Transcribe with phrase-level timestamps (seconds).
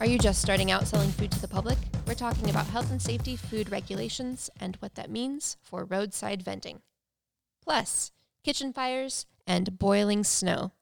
[0.00, 1.76] Are you just starting out selling food to the public?
[2.06, 6.80] We're talking about health and safety food regulations and what that means for roadside vending.
[7.62, 8.10] Plus,
[8.42, 10.72] kitchen fires and boiling snow.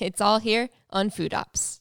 [0.00, 1.80] It's all here on Food Ops.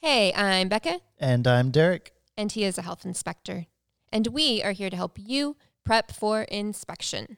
[0.00, 2.12] Hey, I'm Becca, And I'm Derek.
[2.36, 3.66] and he is a health inspector.
[4.10, 7.36] And we are here to help you prep for inspection.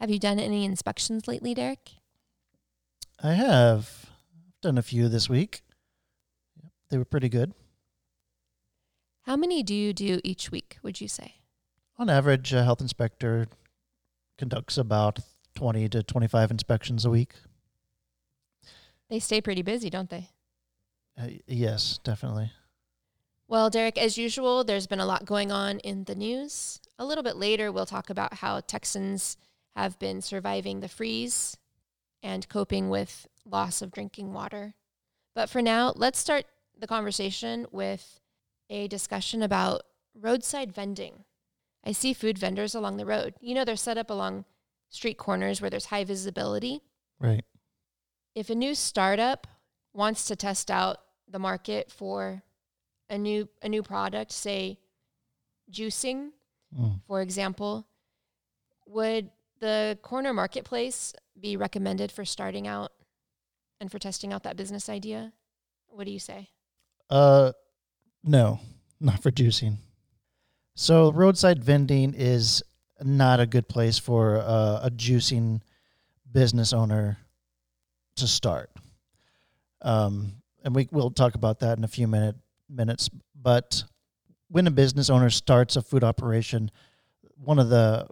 [0.00, 1.90] Have you done any inspections lately, Derek?
[3.22, 4.10] I have
[4.46, 5.62] I've done a few this week.
[6.88, 7.52] They were pretty good.
[9.22, 11.34] How many do you do each week, would you say?
[11.98, 13.48] On average, a health inspector
[14.38, 15.18] conducts about
[15.56, 17.34] 20 to 25 inspections a week.
[19.10, 20.30] They stay pretty busy, don't they?
[21.20, 22.52] Uh, yes, definitely.
[23.48, 26.80] Well, Derek, as usual, there's been a lot going on in the news.
[26.98, 29.36] A little bit later, we'll talk about how Texans
[29.76, 31.56] have been surviving the freeze
[32.22, 34.74] and coping with loss of drinking water.
[35.34, 36.44] But for now, let's start
[36.78, 38.20] the conversation with
[38.70, 39.82] a discussion about
[40.14, 41.24] roadside vending.
[41.84, 43.34] I see food vendors along the road.
[43.40, 44.44] You know, they're set up along
[44.90, 46.80] street corners where there's high visibility.
[47.20, 47.44] Right.
[48.34, 49.46] If a new startup
[49.92, 52.42] wants to test out the market for
[53.08, 54.78] a new a new product, say
[55.70, 56.30] juicing,
[56.76, 57.00] Mm.
[57.06, 57.86] for example,
[58.86, 62.92] would the corner marketplace be recommended for starting out
[63.80, 65.32] and for testing out that business idea?
[65.88, 66.50] What do you say?
[67.10, 67.52] Uh,
[68.24, 68.60] no,
[69.00, 69.76] not for juicing.
[70.74, 72.62] So roadside vending is
[73.02, 75.60] not a good place for uh, a juicing
[76.30, 77.18] business owner
[78.16, 78.70] to start.
[79.82, 80.34] Um,
[80.64, 82.36] and we will talk about that in a few minute
[82.68, 83.08] minutes.
[83.40, 83.84] But
[84.48, 86.70] when a business owner starts a food operation,
[87.36, 88.06] one of the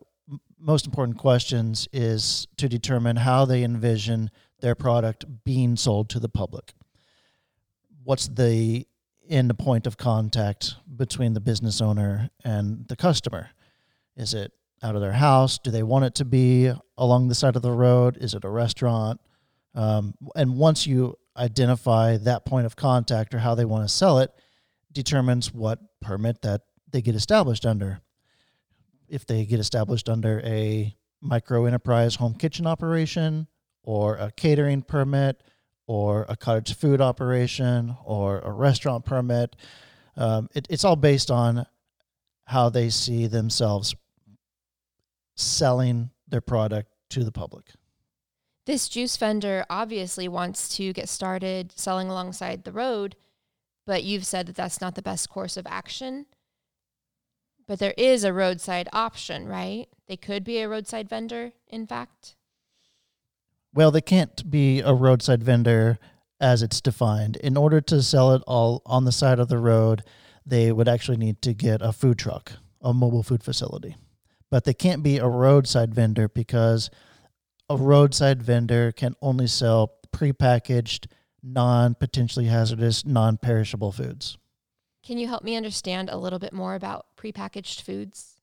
[0.67, 6.29] most important questions is to determine how they envision their product being sold to the
[6.29, 6.75] public.
[8.03, 8.85] What's the
[9.29, 13.51] end point of contact between the business owner and the customer?
[14.17, 15.57] Is it out of their house?
[15.59, 18.19] Do they want it to be along the side of the road?
[18.21, 19.21] Is it a restaurant?
[19.75, 24.19] Um, and once you identify that point of contact or how they want to sell
[24.19, 24.33] it,
[24.91, 28.01] determines what permit that they get established under.
[29.09, 33.47] If they get established under a micro enterprise home kitchen operation
[33.83, 35.43] or a catering permit
[35.87, 39.57] or a cottage food operation or a restaurant permit,
[40.17, 41.67] um, it, it's all based on
[42.47, 43.95] how they see themselves
[45.37, 47.73] selling their product to the public.
[48.67, 53.15] This juice vendor obviously wants to get started selling alongside the road,
[53.87, 56.27] but you've said that that's not the best course of action.
[57.67, 59.87] But there is a roadside option, right?
[60.07, 62.37] They could be a roadside vendor, in fact.
[63.75, 65.99] Well, they can't be a roadside vendor
[66.41, 67.37] as it's defined.
[67.37, 70.03] In order to sell it all on the side of the road,
[70.45, 73.97] they would actually need to get a food truck, a mobile food facility.
[74.51, 76.89] But they can't be a roadside vendor because
[77.69, 81.07] a roadside vendor can only sell prepackaged,
[81.43, 84.39] non potentially hazardous, non perishable foods.
[85.07, 88.41] Can you help me understand a little bit more about prepackaged foods?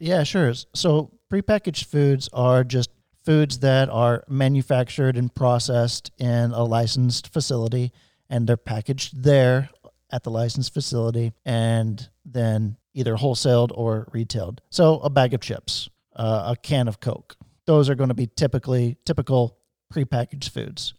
[0.00, 0.52] Yeah, sure.
[0.74, 2.90] So prepackaged foods are just
[3.24, 7.92] foods that are manufactured and processed in a licensed facility
[8.28, 9.70] and they're packaged there
[10.10, 14.60] at the licensed facility and then either wholesaled or retailed.
[14.70, 17.36] So a bag of chips, uh, a can of Coke.
[17.66, 19.56] Those are going to be typically typical
[19.94, 20.94] prepackaged foods.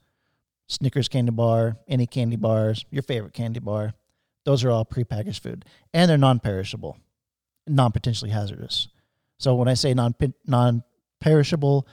[0.70, 3.94] Snickers candy bar, any candy bars, your favorite candy bar.
[4.46, 6.98] Those are all prepackaged food and they're non-perishable,
[7.68, 8.88] non-potentially hazardous.
[9.40, 10.16] So when I say non
[10.46, 10.84] non
[11.20, 11.88] perishable,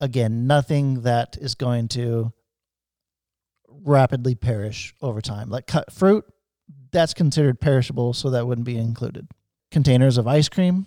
[0.00, 2.32] again, nothing that is going to
[3.68, 5.48] rapidly perish over time.
[5.48, 6.24] Like cut fruit,
[6.90, 9.28] that's considered perishable, so that wouldn't be included.
[9.70, 10.86] Containers of ice cream,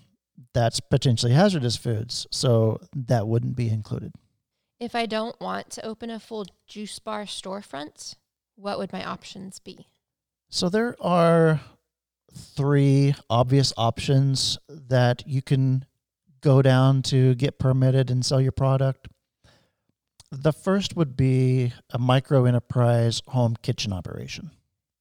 [0.54, 4.14] that's potentially hazardous foods, so that wouldn't be included.
[4.80, 8.16] If I don't want to open a full juice bar storefront,
[8.56, 9.88] what would my options be?
[10.50, 11.62] So there are
[12.34, 15.86] three obvious options that you can
[16.42, 19.08] go down to get permitted and sell your product.
[20.32, 24.52] The first would be a micro enterprise home kitchen operation.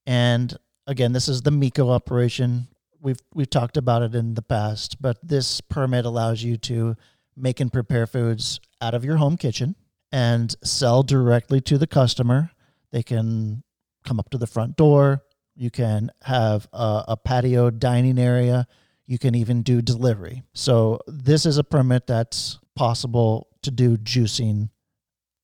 [0.07, 0.57] And
[0.87, 2.69] again, this is the MEHKO operation.
[3.01, 6.97] We've we've talked about it in the past, but this permit allows you to
[7.37, 9.77] make and prepare foods out of your home kitchen
[10.13, 12.51] and sell directly to the customer.
[12.93, 13.63] They can
[14.05, 15.23] come up to the front door.
[15.57, 18.67] You can have a, a patio dining area.
[19.07, 20.43] You can even do delivery.
[20.53, 24.71] So this is a permit that's possible to do juicing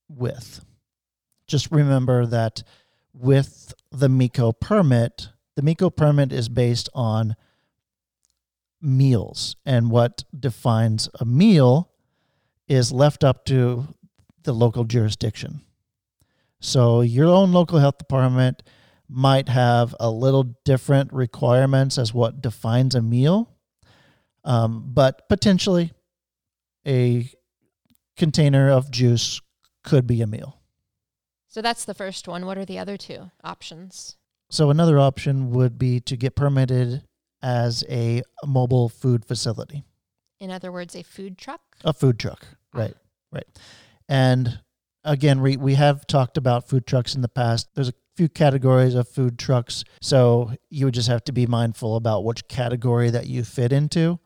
[0.09, 0.65] with.
[1.47, 2.63] Just remember that
[3.13, 7.37] with the MEHKO permit, the MEHKO permit is based on
[8.81, 11.91] meals, and what defines a meal
[12.67, 13.89] is left up to
[14.45, 15.61] the local jurisdiction.
[16.61, 18.63] So your own local health department
[19.11, 23.51] might have a little different requirements as what defines a meal,
[24.45, 25.93] um, but potentially
[26.87, 27.29] a
[28.17, 29.41] container of juice
[29.83, 30.61] could be a meal.
[31.49, 32.47] So that's the first one.
[32.47, 34.17] What are the other two options?
[34.51, 37.03] So another option would be to get permitted
[37.43, 39.83] as a mobile food facility,
[40.39, 41.61] In other words, a food truck?
[41.85, 42.47] a food truck.
[42.73, 42.95] Right,
[43.33, 43.47] right.
[44.09, 44.61] And
[45.03, 47.69] again, we, we have talked about food trucks in the past.
[47.75, 49.85] There's a few categories of food trucks.
[50.01, 54.19] So you would just have to be mindful about which category that you fit into.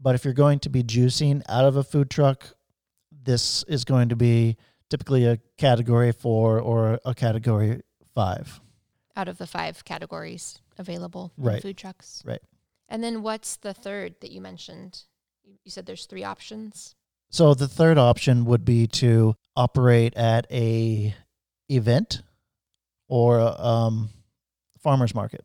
[0.00, 2.54] But if you're going to be juicing out of a food truck,
[3.10, 4.56] this is going to be
[4.88, 7.82] typically a category four or a category
[8.14, 8.60] five.
[9.16, 11.62] Out of the five categories available in Right.
[11.62, 12.22] food trucks.
[12.24, 12.40] Right.
[12.88, 15.02] And then what's the third that you mentioned?
[15.44, 16.94] You you said there's three options.
[17.30, 21.14] So the third option would be to operate at a
[21.68, 22.22] event
[23.10, 24.08] or um,
[24.78, 25.44] farmers market.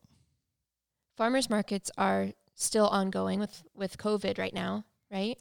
[1.18, 5.38] Farmers markets are still ongoing with, with COVID right now, right?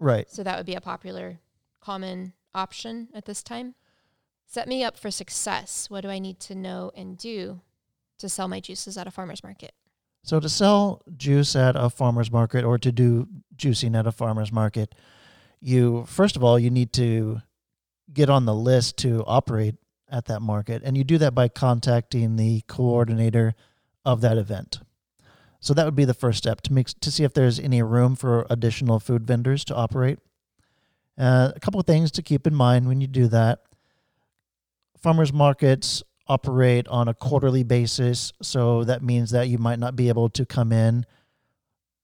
[0.00, 0.28] Right.
[0.28, 1.38] So that would be a popular,
[1.80, 3.74] common option at this time.
[4.44, 5.88] Set me up for success.
[5.88, 7.60] What do I need to know and do
[8.18, 9.72] to sell my juices at a farmer's market?
[10.24, 14.50] So to sell juice at a farmer's market or to do juicing at a farmer's
[14.50, 14.94] market,
[15.60, 17.42] you first of all you need to
[18.12, 19.76] get on the list to operate
[20.10, 23.54] at that market and you do that by contacting the coordinator
[24.04, 24.80] of that event.
[25.60, 28.16] So that would be the first step to make to see if there's any room
[28.16, 30.18] for additional food vendors to operate.
[31.18, 33.62] Uh, a couple of things to keep in mind when you do that.
[35.02, 40.08] Farmers markets operate on a quarterly basis, so that means that you might not be
[40.08, 41.06] able to come in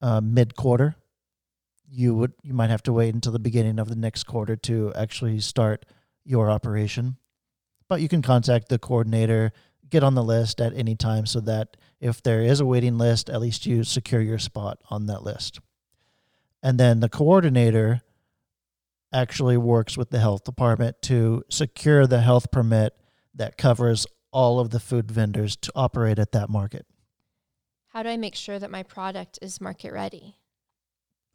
[0.02, 0.96] uh, mid-quarter.
[1.88, 4.92] You would you might have to wait until the beginning of the next quarter to
[4.94, 5.86] actually start
[6.24, 7.18] your operation.
[7.94, 9.52] But you can contact the coordinator,
[9.88, 13.30] get on the list at any time, so that if there is a waiting list,
[13.30, 15.60] at least you secure your spot on that list.
[16.60, 18.02] And then the coordinator
[19.12, 22.94] actually works with the health department to secure the health permit
[23.32, 26.86] that covers all of the food vendors to operate at that market.
[27.90, 30.34] How do I make sure that my product is market ready?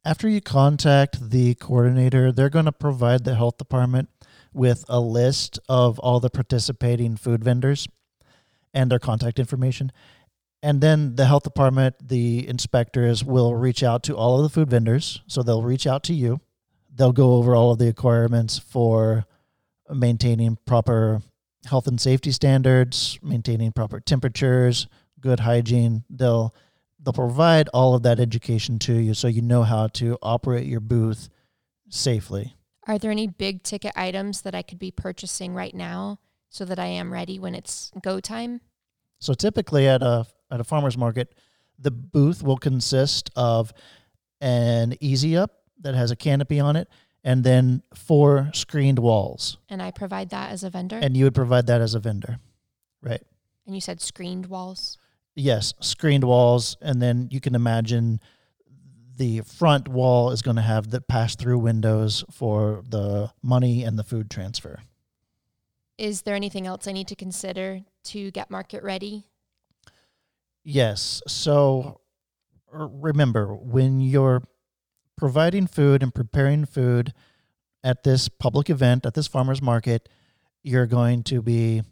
[0.03, 4.09] After you contact the coordinator, they're going to provide the health department
[4.53, 7.87] with a list of all the participating food vendors
[8.73, 9.91] and their contact information.
[10.61, 14.69] And then the health department, the inspectors will reach out to all of the food
[14.69, 15.21] vendors.
[15.27, 16.41] So they'll reach out to you.
[16.93, 19.25] They'll go over all of the requirements for
[19.89, 21.21] maintaining proper
[21.65, 24.87] health and safety standards, maintaining proper temperatures,
[25.19, 26.03] good hygiene.
[26.09, 26.53] They'll
[27.01, 30.81] they'll provide all of that education to you so you know how to operate your
[30.81, 31.29] booth
[31.89, 32.55] safely.
[32.89, 36.17] Are there any big ticket items that I could be purchasing right now
[36.49, 38.61] so that I am ready when it's go time?
[39.19, 41.35] So typically at a at a farmers market,
[41.77, 43.71] the booth will consist of
[44.41, 45.51] an easy up
[45.81, 46.87] that has a canopy on it
[47.23, 49.59] and then four screened walls.
[49.69, 50.97] And I provide that as a vendor?
[50.99, 52.39] And you would provide that as a vendor.
[53.03, 53.21] Right.
[53.67, 54.97] and you said screened walls.
[55.35, 58.19] Yes, screened walls and then you can imagine
[59.19, 63.99] the front wall is going to have the pass through windows for the money and
[63.99, 64.79] the food transfer.
[65.97, 69.25] Is there anything else I need to consider to get market ready?
[70.63, 71.21] Yes.
[71.27, 71.99] So
[72.71, 74.41] remember, when you're
[75.17, 77.13] providing food and preparing food
[77.83, 80.07] at this public event, at this farmer's market,
[80.63, 81.83] you're going to be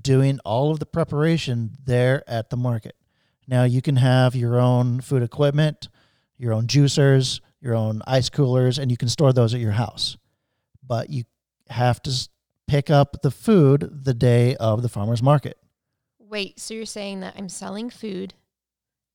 [0.00, 2.94] doing all of the preparation there at the market.
[3.48, 5.88] Now, you can have your own food equipment,
[6.40, 10.16] your own juicers, your own ice coolers, and you can store those at your house.
[10.84, 11.24] But you
[11.68, 12.28] have to
[12.66, 15.58] pick up the food the day of the farmer's market.
[16.18, 18.32] Wait, so you're saying that I'm selling food,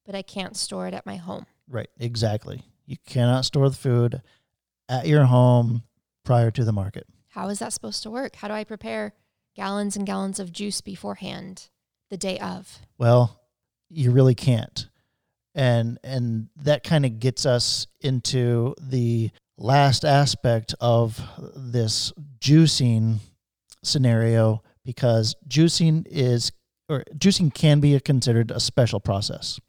[0.05, 1.47] but I can't store it at my home?
[1.67, 2.61] Right, exactly.
[2.85, 4.21] You cannot store the food
[4.87, 5.81] at your home
[6.23, 7.07] prior to the market.
[7.29, 8.35] How is that supposed to work?
[8.35, 9.13] How do I prepare
[9.55, 11.69] gallons and gallons of juice beforehand
[12.11, 12.81] the day of?
[12.99, 13.41] Well,
[13.89, 14.87] you really can't.
[15.55, 21.21] And and that kind of gets us into the last aspect of
[21.55, 23.19] this juicing
[23.83, 26.51] scenario because juicing is
[26.89, 29.59] or juicing can be considered a special process.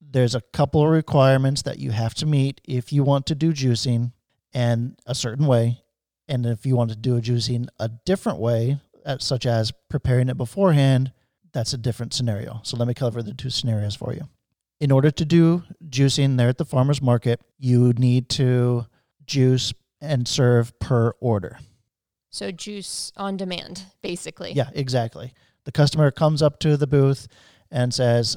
[0.00, 3.52] There's a couple of requirements that you have to meet if you want to do
[3.52, 4.12] juicing
[4.52, 5.82] and a certain way
[6.30, 10.28] And if you want to do a juicing a different way, uh, such as preparing
[10.28, 11.12] it beforehand,
[11.52, 12.60] that's a different scenario.
[12.62, 14.28] So let me cover the two scenarios for you.
[14.80, 18.86] In order to do juicing there at the farmer's market, you need to
[19.26, 21.58] juice and serve per order.
[22.30, 24.52] So juice on demand, basically.
[24.52, 25.34] Yeah, exactly.
[25.64, 27.28] The customer comes up to the booth
[27.70, 28.36] and says,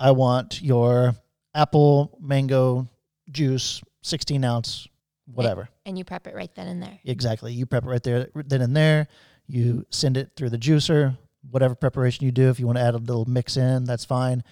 [0.00, 1.14] I want your
[1.54, 2.88] apple mango
[3.30, 4.88] juice, 16 ounce,
[5.26, 5.68] whatever.
[5.84, 6.98] And you prep it right then and there.
[7.04, 7.52] Exactly.
[7.52, 9.08] You prep it right there, then and there.
[9.46, 11.18] You send it through the juicer,
[11.50, 12.48] whatever preparation you do.
[12.48, 14.42] If you want to add a little mix in, that's fine.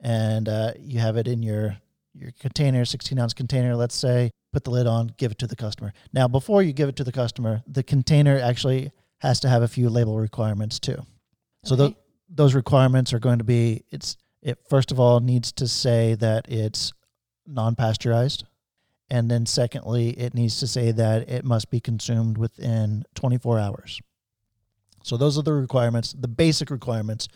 [0.00, 1.76] And uh, you have it in your
[2.14, 4.30] your container, 16 ounce container, let's say.
[4.52, 5.92] Put the lid on, give it to the customer.
[6.12, 9.68] Now, before you give it to the customer, the container actually has to have a
[9.68, 11.02] few label requirements too.
[11.64, 11.88] So Okay.
[11.92, 11.96] tho-
[12.30, 16.48] those requirements are going to be it's it first of all needs to say that
[16.48, 16.92] it's
[17.46, 18.44] non-pasteurized
[19.10, 24.00] and then secondly it needs to say that it must be consumed within 24 hours.
[25.02, 27.28] So those are the requirements, the basic requirements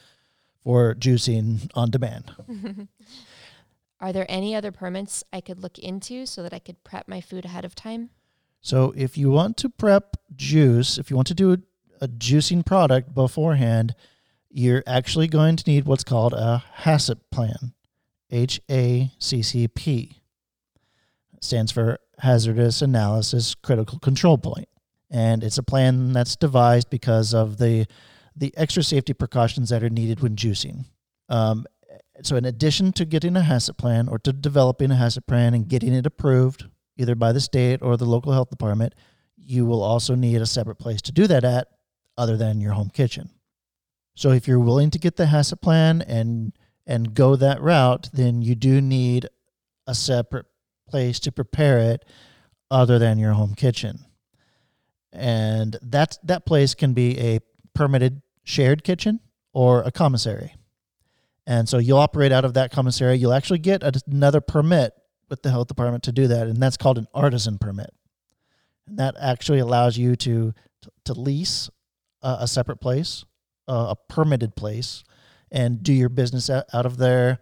[0.64, 2.32] for juicing on demand.
[4.00, 7.20] Are there any other permits I could look into so that I could prep my
[7.20, 8.10] food ahead of time?
[8.60, 11.58] So if you want to prep juice, if you want to do a,
[12.00, 13.94] a juicing product beforehand,
[14.50, 17.74] you're actually going to need what's called a HACCP plan.
[18.30, 20.22] H A C C P.
[21.40, 24.68] Stands for Hazardous Analysis Critical Control Point.
[25.10, 27.86] And it's a plan that's devised because of the
[28.36, 30.84] the extra safety precautions that are needed when juicing.
[31.28, 31.66] Um,
[32.22, 35.68] so in addition to getting a HACCP plan or to developing a HACCP plan and
[35.68, 38.94] getting it approved, either by the state or the local health department,
[39.36, 41.68] you will also need a separate place to do that at
[42.16, 43.30] other than your home kitchen.
[44.14, 46.52] So if you're willing to get the HACCP plan and
[46.86, 49.28] and go that route, then you do need
[49.86, 50.46] a separate
[50.88, 52.04] place to prepare it
[52.70, 54.00] other than your home kitchen.
[55.12, 57.40] And that that place can be a
[57.74, 59.20] permitted shared kitchen
[59.52, 60.54] or a commissary.
[61.46, 63.16] And so you'll operate out of that commissary.
[63.16, 64.92] You'll actually get another permit
[65.28, 67.90] with the health department to do that, and that's called an artisan permit.
[68.86, 70.52] And that actually allows you to
[71.04, 71.70] to lease
[72.22, 73.24] a, separate place,
[73.68, 75.04] uh, a permitted place,
[75.50, 77.38] and do your business out, out of there.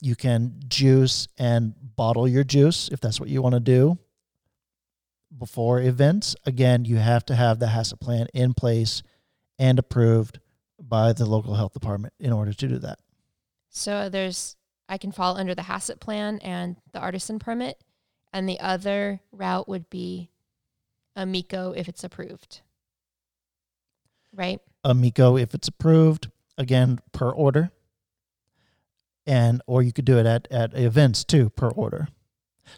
[0.00, 3.98] You can juice and bottle your juice if that's what you want to do.
[5.36, 9.02] Before events, again, you have to have the HACCP plan in place
[9.60, 10.40] and approved
[10.80, 12.98] by the local health department in order to do that.
[13.68, 14.56] So there's
[14.88, 17.80] I can fall under the HACCP plan and the artisan permit,
[18.32, 20.30] and the other route would be
[21.14, 22.62] a MEHKO if it's approved.
[24.34, 24.60] Right?
[24.84, 27.70] a MEHKO if it's approved, again per order.
[29.26, 32.08] And or you could do it at, at events too per order.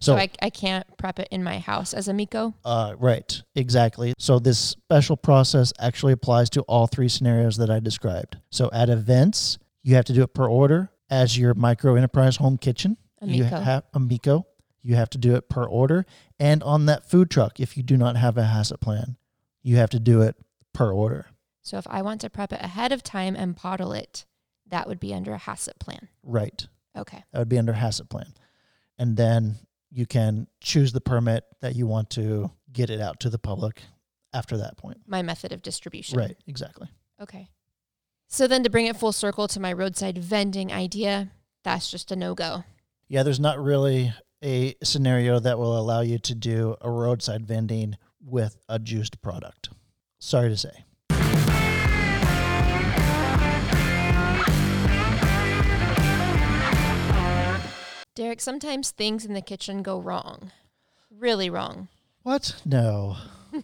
[0.01, 2.55] So, So, I, I can't prep it in my house as a Amico.
[2.65, 4.15] uh, right, exactly.
[4.19, 8.39] So this special process actually applies to all three scenarios that I described.
[8.51, 10.91] So at events, you have to do it per order.
[11.11, 13.63] As your micro enterprise home kitchen, you a MEHKO.
[13.63, 14.45] have a MEHKO.
[14.83, 16.07] You have to do it per order.
[16.41, 19.17] And on that food truck, if you do not have a HACCP plan,
[19.63, 20.37] you have to do it
[20.73, 21.27] per order.
[21.63, 24.25] So if I want to prep it ahead of time and bottle it,
[24.67, 26.09] that would be under a HACCP plan.
[26.23, 26.67] Right.
[26.97, 27.23] Okay.
[27.33, 28.35] That would be under HACCP plan.
[28.99, 29.57] And then
[29.93, 33.83] you can choose the permit that you want to get it out to the public
[34.33, 34.99] after that point.
[35.07, 36.19] My method of distribution.
[36.19, 36.89] Right, exactly.
[37.21, 37.49] Okay.
[38.29, 41.31] So then to bring it full circle to my roadside vending idea,
[41.65, 42.65] that's just a no go.
[43.09, 47.97] Yeah, there's not really a scenario that will allow you to do a roadside vending
[48.25, 49.69] with a juiced product.
[50.19, 50.85] Sorry to say.
[58.15, 60.53] Derek, sometimes things in the kitchen go wrong.
[61.11, 61.89] Really wrong.
[62.23, 62.57] What?
[62.65, 63.17] No.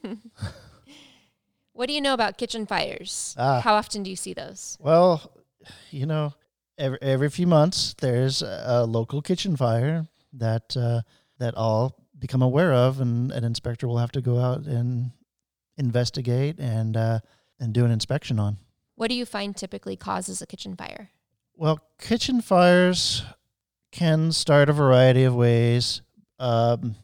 [1.78, 3.36] What do you know about kitchen fires?
[3.38, 3.60] Ah.
[3.60, 4.76] How often do you see those?
[4.80, 5.30] Well,
[5.92, 6.34] you know,
[6.76, 11.02] every every few months there's a, a local kitchen fire that uh,
[11.38, 15.12] that all become aware of, and an inspector will have to go out and
[15.76, 17.20] investigate and uh,
[17.60, 18.56] and do an inspection on.
[18.96, 21.10] What do you find typically causes a kitchen fire?
[21.54, 23.22] Well, kitchen fires
[23.90, 26.02] can start a variety of ways.
[26.38, 26.94] Um,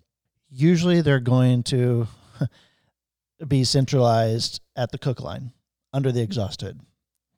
[0.50, 2.06] usually, they're going to
[3.48, 5.52] be centralized at the cook line
[5.92, 6.80] under the exhaust hood.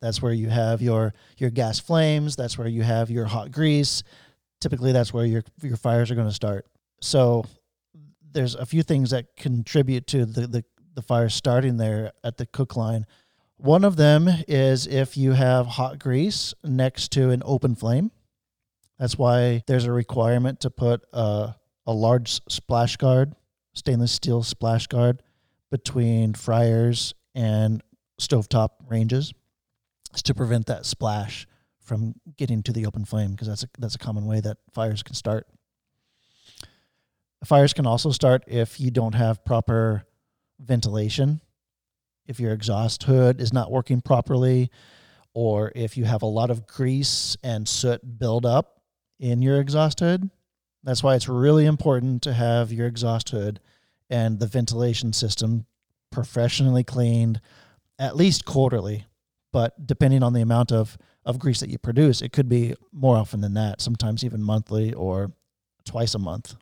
[0.01, 2.35] That's where you have your your gas flames.
[2.35, 4.03] That's where you have your hot grease.
[4.59, 6.65] Typically, that's where your your fires are going to start.
[7.01, 7.45] So,
[8.31, 12.45] there's a few things that contribute to the the, the fire starting there at the
[12.45, 13.05] cook line.
[13.57, 18.11] One of them is if you have hot grease next to an open flame.
[18.99, 23.33] That's why there's a requirement to put a, a large splash guard,
[23.73, 25.21] stainless steel splash guard,
[25.69, 27.83] between fryers and
[28.19, 29.33] stovetop ranges
[30.13, 31.45] is to prevent that splash
[31.79, 35.03] from getting to the open flame because that's a, that's a common way that fires
[35.03, 35.47] can start.
[37.45, 40.03] Fires can also start if you don't have proper
[40.59, 41.39] ventilation,
[42.25, 44.71] if your exhaust hood is not working properly,
[45.33, 48.76] or if you have a lot of grease and soot build up
[49.19, 50.29] in your exhaust hood.
[50.83, 53.59] That's why it's really important to have your exhaust hood
[54.09, 55.65] and the ventilation system
[56.11, 57.41] professionally cleaned
[57.99, 59.05] at least quarterly.
[59.51, 63.17] But depending on the amount of, of grease that you produce, it could be more
[63.17, 65.31] often than that, sometimes even monthly or
[65.83, 66.55] twice a month.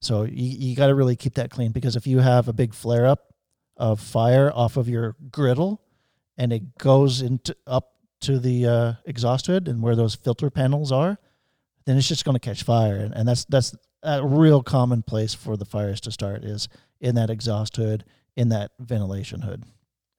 [0.00, 2.74] So you, you got to really keep that clean because if you have a big
[2.74, 3.34] flare up
[3.76, 5.80] of fire off of your griddle
[6.38, 7.92] and it goes into up
[8.22, 11.18] to the uh, exhaust hood and where those filter panels are,
[11.86, 12.96] then it's just going to catch fire.
[12.96, 16.68] And, and that's that's a real common place for the fires to start is
[17.00, 18.04] in that exhaust hood,
[18.36, 19.64] in that ventilation hood.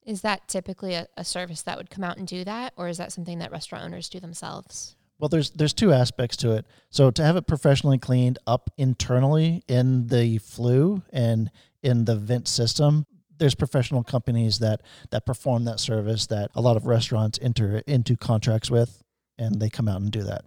[0.05, 2.97] Is that typically a, a service that would come out and do that, or is
[2.97, 4.95] that something that restaurant owners do themselves?
[5.19, 6.65] Well, there's there's two aspects to it.
[6.89, 11.51] So to have it professionally cleaned up internally in the flue and
[11.83, 13.05] in the vent system,
[13.37, 14.81] there's professional companies that
[15.11, 19.03] that perform that service that a lot of restaurants enter into contracts with,
[19.37, 20.45] and they come out and do that.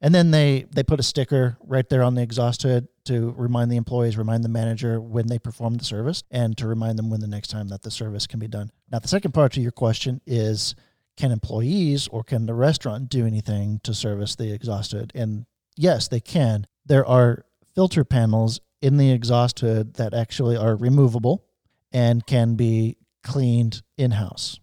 [0.00, 3.70] And then they they put a sticker right there on the exhaust hood to remind
[3.70, 7.20] the employees, remind the manager when they perform the service, and to remind them when
[7.20, 8.70] the next time that the service can be done.
[8.90, 10.74] Now, the second part to your question is
[11.16, 15.12] can employees or can the restaurant do anything to service the exhaust hood?
[15.14, 15.46] And
[15.76, 16.66] yes, they can.
[16.84, 21.44] There are filter panels in the exhaust hood that actually are removable
[21.92, 24.58] and can be cleaned in house.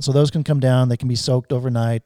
[0.00, 2.02] So those can come down, they can be soaked overnight.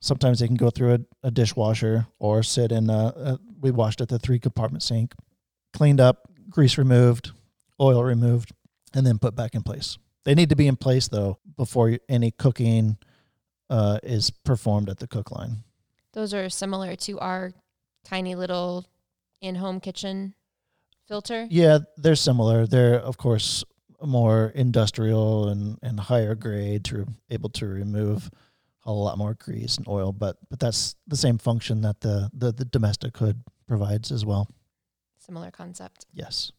[0.00, 4.00] Sometimes they can go through a, a dishwasher or sit in a, a, we washed
[4.00, 5.14] at the three compartment sink,
[5.72, 7.32] cleaned up, grease removed,
[7.80, 8.52] oil removed,
[8.94, 9.98] and then put back in place.
[10.24, 12.96] They need to be in place though before any cooking
[13.68, 15.64] uh, is performed at the cook line.
[16.12, 17.52] Those are similar to our
[18.04, 18.86] tiny little
[19.40, 20.34] in-home kitchen
[21.06, 21.46] filter.
[21.50, 22.66] Yeah, they're similar.
[22.66, 23.64] They're of course
[24.02, 28.30] more industrial and, and higher grade to able to remove
[28.84, 32.52] a lot more grease and oil, but but that's the same function that the, the,
[32.52, 34.48] the domestic hood provides as well.
[35.18, 36.06] Similar concept.
[36.12, 36.52] Yes.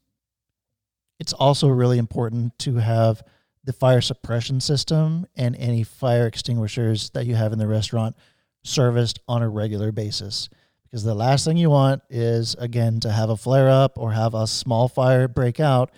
[1.20, 3.22] It's also really important to have
[3.64, 8.16] the fire suppression system and any fire extinguishers that you have in the restaurant
[8.64, 10.50] serviced on a regular basis.
[10.84, 14.34] Because the last thing you want is, again, to have a flare up or have
[14.34, 15.92] a small fire break out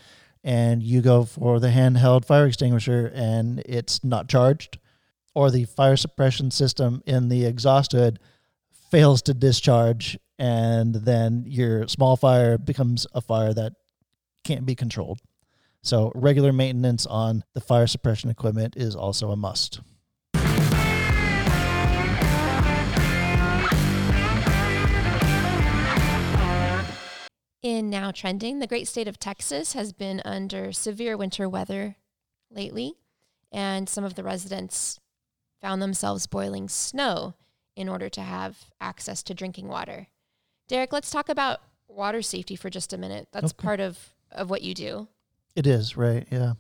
[0.44, 4.78] and you go for the handheld fire extinguisher and it's not charged,
[5.36, 8.20] or the fire suppression system in the exhaust hood
[8.92, 13.74] fails to discharge, and then your small fire becomes a fire that
[14.44, 15.20] can't be controlled.
[15.82, 19.82] So, regular maintenance on the fire suppression equipment is also a must.
[27.64, 31.96] In now trending, the great state of Texas has been under severe winter weather
[32.52, 32.94] lately,
[33.54, 35.00] and some of the residents
[35.64, 37.34] found themselves boiling snow
[37.76, 40.08] in order to have access to drinking water.
[40.68, 43.30] Derek, let's talk about water safety for just a minute.
[43.32, 43.64] That's Okay.
[43.64, 45.08] part of, of what you do.
[45.56, 46.28] It is, right?
[46.30, 46.54] Yeah.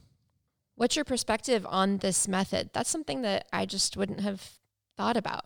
[0.75, 2.69] What's your perspective on this method?
[2.73, 4.57] That's something that I just wouldn't have
[4.95, 5.45] thought about.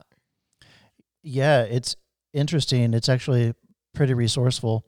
[1.23, 1.95] Yeah, it's
[2.33, 2.93] interesting.
[2.93, 3.53] It's actually
[3.93, 4.85] pretty resourceful.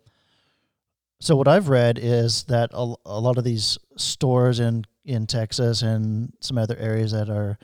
[1.19, 5.81] So what I've read is that a, a lot of these stores in in Texas
[5.81, 7.57] and some other areas that are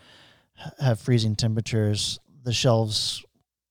[0.80, 3.24] have freezing temperatures, the shelves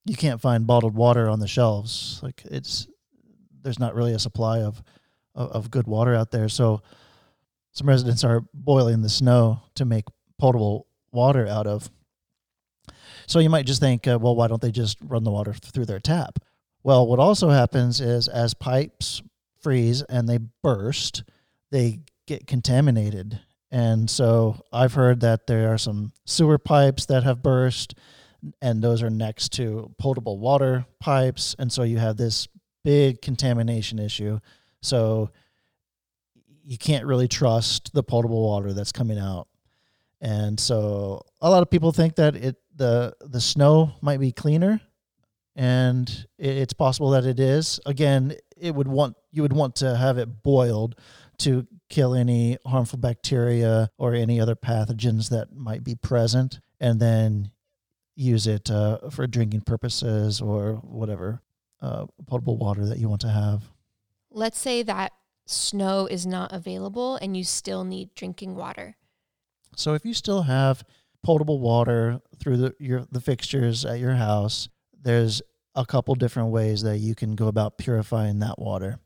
[0.05, 2.19] you can't find bottled water on the shelves.
[2.21, 2.87] Like it's
[3.63, 4.81] there's not really a supply of
[5.33, 6.47] of, good water out there.
[6.47, 6.81] So
[7.73, 10.05] some residents are boiling the snow to make
[10.39, 11.89] potable water out of.
[13.27, 15.87] So you might just think, uh, well, why don't they just run the water through
[15.87, 16.39] their tap?
[16.83, 19.21] Well, what also happens is as pipes
[19.59, 21.23] freeze and they burst,
[21.69, 23.41] they get contaminated.
[23.75, 27.93] And so I've heard that there are some sewer pipes that have burst,
[28.61, 31.57] and those are next to potable water pipes.
[31.59, 32.47] And so you have this
[32.85, 34.39] big contamination issue.
[34.81, 35.29] So
[36.63, 39.49] you can't really trust the potable water that's coming out.
[40.21, 44.79] And so a lot of people think that it the the snow might be cleaner
[45.53, 47.81] and it's possible that it is.
[47.85, 50.95] Again, it would want you would want to have it boiled
[51.39, 57.51] to kill any harmful bacteria or any other pathogens that might be present, and then
[58.15, 61.41] use it uh, for drinking purposes or whatever
[61.81, 63.63] uh, potable water that you want to have.
[64.31, 65.11] Let's say that
[65.45, 68.97] snow is not available and you still need drinking water.
[69.75, 70.83] So if you still have
[71.23, 74.69] potable water through the your the fixtures at your house,
[74.99, 75.41] there's
[75.75, 78.99] a couple different ways that you can go about purifying that water.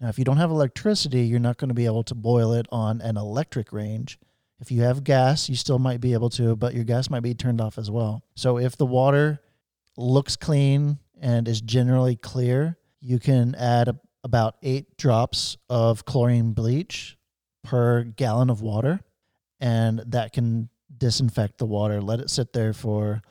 [0.00, 2.66] Now, if you don't have electricity, you're not going to be able to boil it
[2.70, 4.18] on an electric range.
[4.60, 7.34] If you have gas, you still might be able to, but your gas might be
[7.34, 8.22] turned off as well.
[8.36, 9.40] So if the water
[9.96, 17.16] looks clean and is generally clear, you can add about eight drops of chlorine bleach
[17.64, 19.00] per gallon of water,
[19.60, 22.00] and that can disinfect the water.
[22.00, 23.22] Let it sit there for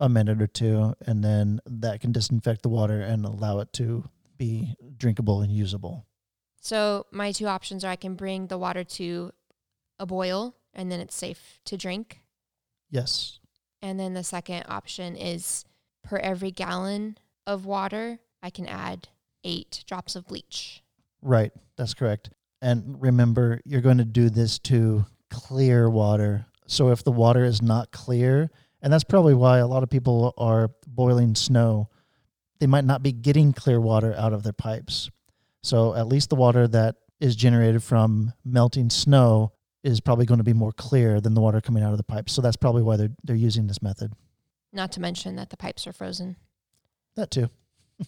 [0.00, 4.04] a minute or two, and then that can disinfect the water and allow it to
[4.36, 6.06] be drinkable and usable.
[6.64, 9.32] So my two options are I can bring the water to
[9.98, 12.22] a boil and then it's safe to drink.
[12.90, 13.38] Yes.
[13.82, 15.66] And then the second option is
[16.02, 19.08] per every gallon of water, I can add
[19.44, 20.82] eight drops of bleach.
[21.20, 21.52] Right.
[21.76, 22.30] That's correct.
[22.62, 26.46] And remember, you're going to do this to clear water.
[26.66, 28.50] So if the water is not clear,
[28.80, 31.90] and that's probably why a lot of people are boiling snow,
[32.58, 35.10] they might not be getting clear water out of their pipes.
[35.64, 40.44] So at least the water that is generated from melting snow is probably going to
[40.44, 42.34] be more clear than the water coming out of the pipes.
[42.34, 44.12] So that's probably why they're they're using this method.
[44.74, 46.36] Not to mention that the pipes are frozen.
[47.16, 47.48] That too.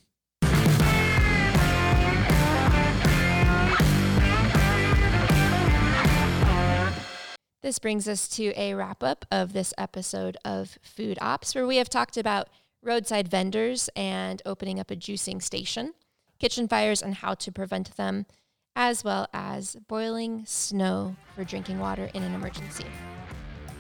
[7.62, 11.78] This brings us to a wrap up of this episode of Food Ops, where we
[11.78, 12.48] have talked about
[12.80, 15.92] roadside vendors and opening up a juicing station,
[16.38, 18.26] kitchen fires and how to prevent them,
[18.74, 22.84] as well as boiling snow for drinking water in an emergency.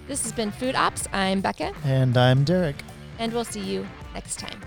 [0.08, 1.06] This has been Food Ops.
[1.12, 2.76] I'm Becca, And I'm Derek.
[3.18, 4.60] and we'll see you next time.